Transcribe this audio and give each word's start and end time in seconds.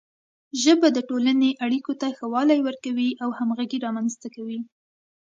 ژبه 0.61 0.87
د 0.93 0.99
ټولنې 1.09 1.49
اړیکو 1.65 1.91
ته 2.01 2.07
ښه 2.17 2.25
والی 2.33 2.59
ورکوي 2.67 3.09
او 3.23 3.29
همغږي 3.39 3.77
رامنځته 3.85 4.27
کوي. 4.35 4.59